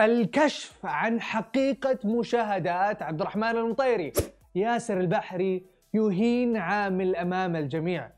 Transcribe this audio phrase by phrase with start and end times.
[0.00, 4.12] الكشف عن حقيقة مشاهدات عبد الرحمن المطيري.
[4.54, 8.10] ياسر البحري يهين عامل أمام الجميع.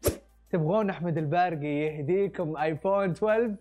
[0.50, 3.54] تبغون أحمد البارقي يهديكم آيفون 12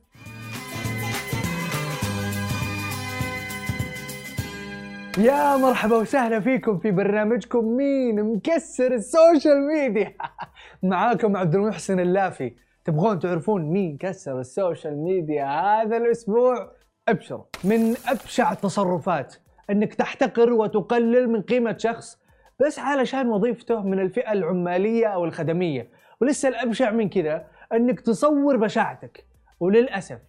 [5.17, 10.13] يا مرحبا وسهلا فيكم في برنامجكم مين مكسر ال social media.
[10.83, 12.53] معاكم عبد المحسن اللافي.
[12.85, 16.80] تبغون تعرفون مين كسر ال social media هذا الأسبوع؟
[17.11, 19.35] ابشروا من أبشع التصرفات
[19.69, 22.17] أنك تحتقر وتقلل من قيمة شخص
[22.65, 25.89] بس علشان وظيفته من الفئة العمالية أو الخدمية.
[26.21, 29.25] ولسه الأبشع من كذا أنك تصور بشاعتك.
[29.59, 30.19] وللأسف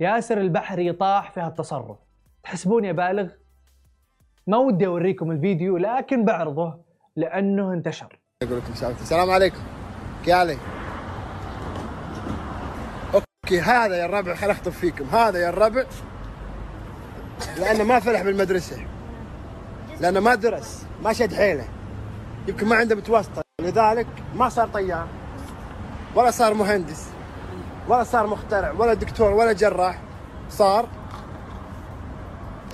[0.00, 1.96] ياسر البحري طاح في هالتصرف.
[2.42, 3.28] تحسبوني بالغ
[4.46, 6.78] ما ودي أوريكم الفيديو لكن بعرضه
[7.16, 8.18] لأنه انتشر.
[8.42, 9.60] أقول لكم السلام عليكم.
[10.24, 10.56] كي علي؟
[13.14, 15.04] okay هذا يا الربع خل أخطب فيكم.
[15.04, 15.84] هذا يا الربع.
[17.58, 18.76] لأنه ما فلح بالمدرسة.
[20.00, 21.64] لأنه ما درس ما شد حيله.
[22.48, 23.42] يمكن ما عنده متوسطة.
[23.60, 25.08] لذلك ما صار طيار.
[26.14, 27.08] ولا صار مهندس.
[27.88, 30.00] ولا صار مخترع ولا دكتور ولا جراح.
[30.50, 30.88] صار.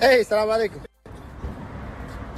[0.03, 0.79] اي السلام عليكم.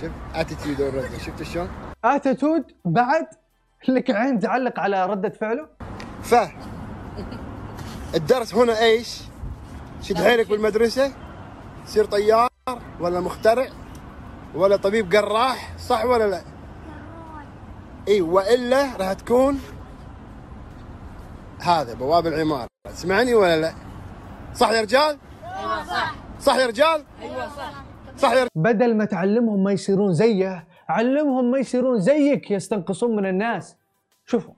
[0.02, 1.70] شوف attitude already شفت شلون؟
[2.04, 3.28] attitude بعد
[3.88, 5.68] لك عين تعلق على ردة فعله؟
[6.24, 6.36] ف
[8.16, 9.22] الدرس هنا إيش؟
[10.02, 11.12] شد حيلك بالمدرسة؟
[11.86, 12.50] تصير طيار
[13.00, 13.68] ولا مخترع
[14.56, 16.42] ولا طبيب جراح صح ولا لا؟
[18.08, 19.60] إي وإلا راح تكون
[21.60, 23.74] هذا بواب العمارة تسمعني ولا لا؟
[24.54, 27.84] صح يا رجال؟ أيوه صح صح يا رجال؟ أيوه صح
[28.18, 33.78] صح يا بدل ما تعلمهم ما يصيرون زيه علمهم ما يصيرون زيك يستنقصون من الناس
[34.26, 34.54] شوفوا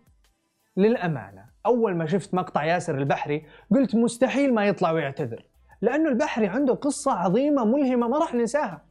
[0.78, 5.46] للأمانة أول ما شفت مقطع ياسر البحري قلت مستحيل ما يطلع ويعتذر
[5.84, 8.82] لأنه البحري عنده قصة عظيمة ملهمة ما راح ننساها.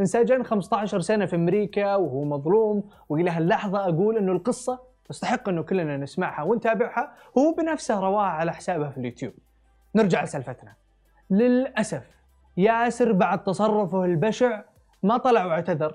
[0.00, 5.96] انسجن 15 سنة في أمريكا وهو مظلوم وإلى هاللحظة أقول أنه القصة تستحق أنه كلنا
[5.96, 9.32] نسمعها ونتابعها وهو بنفسه رواها على حسابه في اليوتيوب.
[9.94, 10.74] نرجع لسالفتنا.
[11.30, 12.02] للأسف
[12.56, 14.62] ياسر بعد تصرفه البشع
[15.02, 15.94] ما طلع واعتذر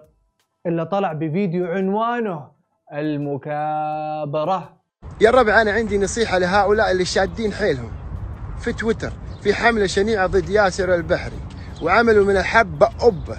[0.65, 2.51] إلا طلع بفيديو عنوانه
[2.93, 4.77] المكابرة.
[5.21, 7.91] يا الربع أنا عندي نصيحة لهؤلاء اللي شادين حيلهم.
[8.59, 9.11] في تويتر
[9.41, 11.39] في حملة شنيعة ضد ياسر البحري
[11.81, 13.37] وعملوا من الحبه أبة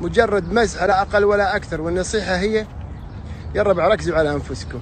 [0.00, 2.66] مجرد مزح لا أقل ولا أكثر والنصيحة هي
[3.54, 4.80] يا الربع ركزوا على أنفسكم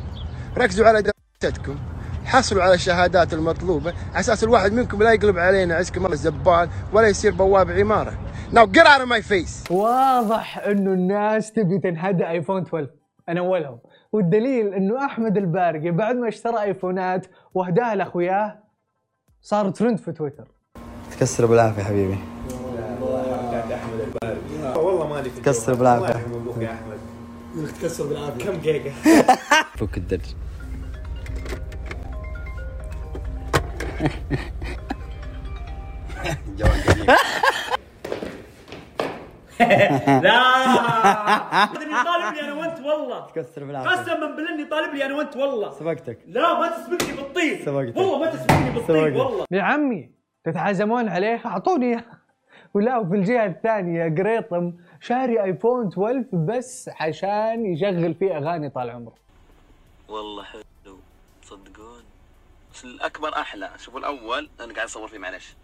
[0.59, 1.03] ركزوا على
[1.43, 1.77] دراستكم
[2.25, 7.09] حصلوا على الشهادات المطلوبة على أساس الواحد منكم لا يقلب علينا عسكر مره زبال ولا
[7.09, 8.13] يصير بواب عمارة.
[8.53, 9.71] Now get out of my face.
[9.73, 12.91] واضح إنه الناس تبي تنهدى آيفون 12
[13.29, 13.79] أنا أولهم.
[14.13, 18.66] والدليل إنه أحمد البارقي بعد ما اشترى آيفونات واهداها لأخوياه
[19.47, 20.45] صار ترند في تويتر.
[21.11, 22.19] تكسر بالعافية حبيبي.
[24.77, 25.79] والله مالي في تكسر الجو.
[25.79, 26.07] بالعافية.
[26.07, 26.99] الله يرحم أبوك يا أحمد.
[27.57, 28.45] إنك تكسر بالعافية.
[28.45, 28.93] كم جيجا؟
[29.77, 30.35] فك الدرج.
[40.27, 40.37] لا!
[41.83, 43.27] إني طالب لي أنا وأنت والله.
[43.27, 43.91] تكسر بالعافية.
[43.91, 45.71] قسما بالله إني طالب لي أنا وأنت والله.
[45.71, 46.19] سبقتك.
[46.27, 47.61] لا ما تسبقني بالطيب.
[47.65, 47.97] سبقتك.
[47.97, 49.17] والله ما تسبقني بالطيب سبقتك.
[49.17, 49.45] والله.
[49.51, 50.11] يا عمي
[50.45, 52.01] تتعازمون عليه؟ أعطوني.
[52.75, 59.15] ولا وفي الجهة الثانية قريطم شاري ايفون 12 بس عشان يشغل فيه أغاني طال عمره.
[60.09, 60.63] والله حلو.
[61.43, 62.03] تصدقون؟
[62.75, 63.71] بس الأكبر أحلى.
[63.79, 65.57] شوفوا الأول أنا قاعد أصور فيه معلش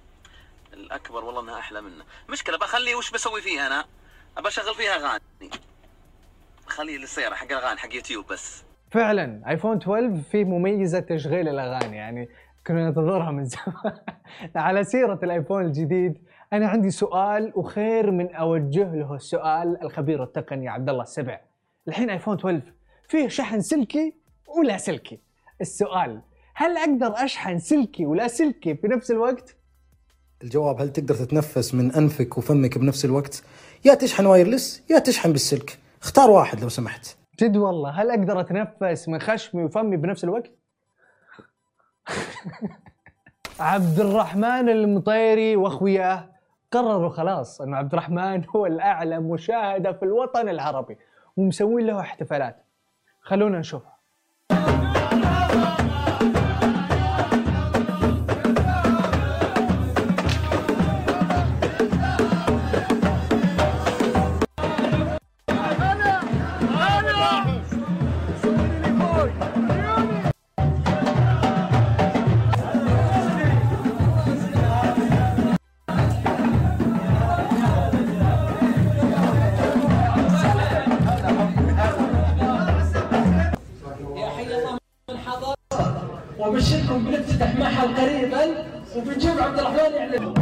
[0.74, 2.04] الأكبر والله إنها أحلى منه.
[2.28, 3.84] مشكلة بخلي وش بسوي فيها أنا؟
[4.38, 5.50] ابى أشغل فيها أغاني.
[6.66, 8.64] خليه للسياره حق الأغاني حق يوتيوب بس.
[8.90, 12.28] فعلا ايفون 12 فيه مميزة تشغيل الأغاني يعني
[12.66, 13.98] كنا ننتظرها من زمان.
[14.56, 16.18] على سيرة الآيفون الجديد
[16.52, 21.40] أنا عندي سؤال وخير من أوجه له السؤال الخبير التقني عبد الله السبع.
[21.88, 22.62] الحين آيفون 12
[23.08, 24.14] فيه شحن سلكي
[24.46, 25.20] ولا سلكي؟
[25.60, 26.20] السؤال
[26.54, 29.56] هل أقدر أشحن سلكي ولا سلكي في نفس الوقت؟
[30.42, 33.42] الجواب هل تقدر تتنفس من أنفك وفمك بنفس الوقت؟
[33.84, 37.16] يا تشحن وايرلس يا تشحن بالسلك، اختار واحد لو سمحت.
[37.40, 40.50] جد والله هل أقدر أتنفس من خشمي وفمي بنفس الوقت؟
[43.60, 46.28] عبد الرحمن المطيري واخوياه
[46.72, 50.98] قرروا خلاص انه عبد الرحمن هو الأعلى مشاهدة في الوطن العربي
[51.36, 52.64] ومسوين له احتفالات
[53.20, 53.91] خلونا نشوفها
[86.92, 88.44] لكم بنفتتح محل قريبا
[88.96, 90.34] وبنجيب عبد الرحمن يعلن.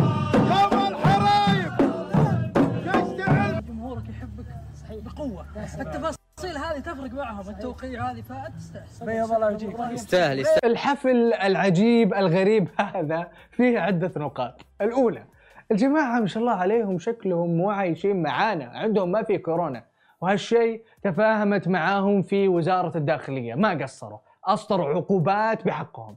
[3.69, 4.45] جمهورك يحبك.
[4.83, 5.47] صحيح بقوة.
[5.81, 7.49] التفاصيل هذه تفرق معهم.
[7.49, 10.73] التوقيع هذه فتستحسن بيض الله وجهك يستاهل يستاهل.
[10.73, 14.61] الحفل العجيب الغريب هذا فيه عدة نقاط.
[14.81, 15.25] الأولى
[15.71, 18.65] الجماعة ما شاء الله عليهم شكلهم مو عايشين معانا.
[18.65, 19.85] عندهم ما في كورونا.
[20.21, 23.55] وهالشيء تفاهمت معاهم في وزارة الداخلية.
[23.55, 24.19] ما قصروا.
[24.45, 26.17] أصدروا عقوبات بحقهم.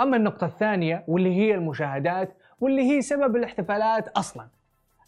[0.00, 4.48] أما النقطة الثانية واللي هي المشاهدات واللي هي سبب الاحتفالات أصلا.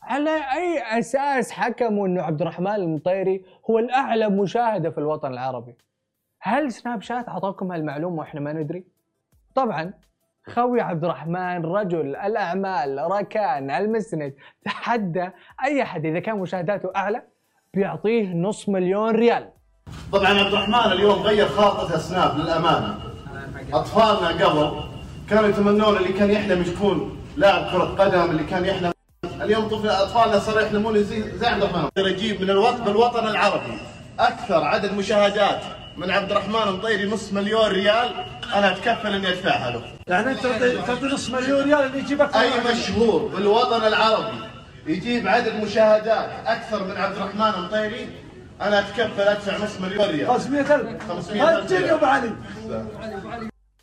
[0.03, 5.75] على أي أساس حكموا أنه عبد الرحمن المطيري هو الأعلى مشاهدة في الوطن العربي؟
[6.41, 8.85] هل سناب شات أعطاكم هالمعلومة وإحنا ما ندري؟
[9.55, 9.93] طبعا
[10.47, 14.35] خوي عبد الرحمن رجل الأعمال ركان المسند
[14.65, 15.31] تحدى
[15.65, 17.23] أي أحد إذا كان مشاهداته أعلى
[17.75, 19.51] بيعطيه نص مليون ريال.
[20.13, 23.14] طبعا عبد الرحمن اليوم غير خارطة سناب للأمانة.
[23.73, 24.81] أطفالنا قبل
[25.31, 28.93] كانوا يتمنون اللي كان يحلم يكون لاعب كرة قدم اللي كان يحلم
[29.41, 31.85] اليوم طفل أطفالنا صاروا يحلمون زي زي عبد الرحمن.
[31.85, 33.79] أقدر أجيب من الوطن بالوطن العربي
[34.19, 35.61] أكثر عدد مشاهدات
[35.97, 38.11] من عبد الرحمن مطيري نص مليون ريال.
[38.55, 39.83] أنا أتكفل إني أدفعها له.
[40.07, 40.47] يعني أنت
[40.87, 44.39] تعطي نص مليون ريال اللي يجيبك أي مشهور بالوطن العربي
[44.87, 48.09] يجيب عدد مشاهدات أكثر من عبد الرحمن مطيري
[48.61, 50.29] أنا أتكفل أدفع نص مليون ريال.
[50.29, 52.31] 500000 500,000 هاتني أبو علي.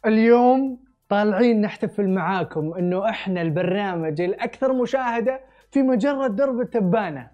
[0.06, 5.40] اليوم طالعين نحتفل معاكم إنه إحنا البرنامج الأكثر مشاهدة
[5.72, 7.30] في مجره درب التبانة.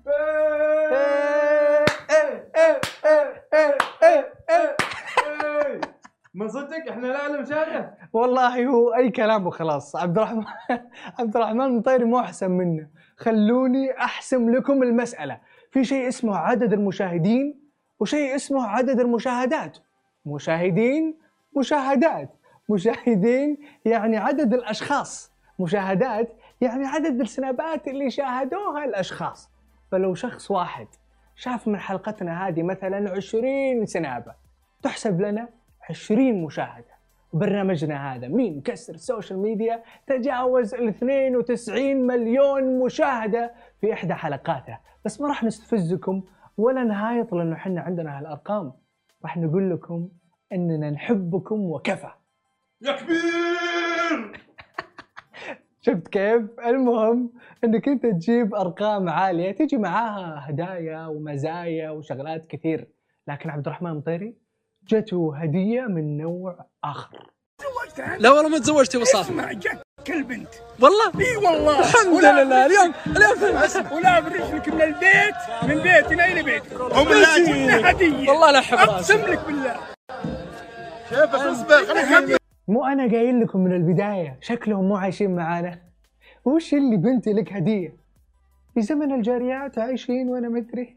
[6.33, 9.95] من صدق إحنا الاعلى مشاهده والله هو أي كلام وخلاص.
[9.95, 10.43] عبد الرحمن
[11.19, 12.87] عبد الرحمن المطيري مو أحسن منه.
[13.17, 15.39] خلوني أحسم لكم المسألة.
[15.71, 17.59] في شيء اسمه عدد المشاهدين
[17.99, 19.77] وشيء اسمه عدد المشاهدات.
[20.25, 21.17] مشاهدين
[21.57, 22.36] مشاهدات.
[22.69, 25.31] مشاهدين يعني عدد الأشخاص.
[25.59, 29.49] مشاهدات يعني عدد السنابات اللي شاهدوها الأشخاص.
[29.91, 30.87] فلو شخص واحد
[31.35, 34.33] شاف من حلقتنا هذه مثلا 20 سنابة
[34.81, 35.49] تحسب لنا
[35.89, 36.97] 20 مشاهدة.
[37.33, 44.77] وبرنامجنا هذا مين؟ كسر ال social media تجاوز ال 92 مليون مشاهدة في إحدى حلقاته.
[45.05, 46.23] بس ما راح نستفزكم
[46.57, 48.73] ولا نهايط لأنه إحنا عندنا هالأرقام.
[49.23, 50.09] راح نقول لكم
[50.53, 52.11] إننا نحبكم وكفى.
[52.81, 54.41] يا كبير!
[55.85, 57.31] شفت كيف؟ المهم
[57.63, 62.87] إنك أنت تجيب أرقام عالية تجي معاها هدايا ومزايا وشغلات كثير،
[63.27, 64.35] لكن عبد الرحمن مطيري
[64.87, 67.31] جته هدية من نوع آخر.
[68.19, 69.25] لا والله ما تزوجت يا وصاف.
[69.25, 70.49] اسمع جاك البنت
[70.79, 71.79] والله؟ إي والله.
[71.79, 72.65] الحمد لله.
[72.65, 77.07] اليوم اليوم ولا برجلك من البيت من بيتنا إلى بيتك هم.
[77.85, 78.29] هدية.
[78.29, 78.91] والله لا أحب رأسي.
[79.13, 79.75] اقسم لك بالله.
[81.09, 82.36] كيف بس اصبر خليك
[82.67, 85.79] مو أنا قايل لكم من البداية شكلهم مو عايشين معانا.
[86.45, 87.93] وش اللي بنتي لك هدية؟
[88.73, 90.95] في زمن الجاريات عايشين وأنا مدري.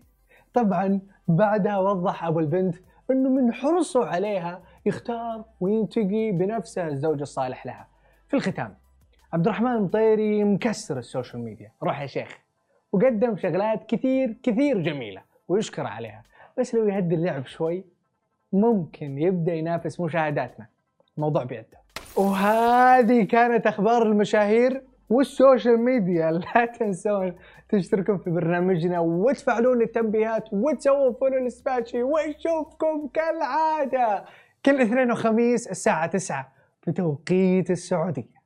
[0.54, 2.76] طبعا بعدها وضح أبو البنت
[3.10, 7.88] إنه من حرصه عليها يختار وينتقي بنفسه الزوج الصالح لها.
[8.28, 8.74] في الختام
[9.32, 12.38] عبد الرحمن المطيري مكسر ال social media، روح يا شيخ.
[12.92, 16.22] وقدم شغلات كثير كثير جميلة ويشكر عليها،
[16.58, 17.84] بس لو يهدي اللعب شوي
[18.52, 20.66] ممكن يبدأ ينافس مشاهداتنا.
[21.20, 21.80] الموضوع بيده.
[22.16, 27.36] وهذه كانت أخبار المشاهير وال social media لا تنسون
[27.68, 34.24] تشتركوا في برنامجنا وتفعلون التنبيهات وتسووا follow لسباتشي ونشوفكم كالعادة
[34.64, 36.52] كل اثنين وخميس الساعة 9
[36.86, 38.39] بتوقيت السعودية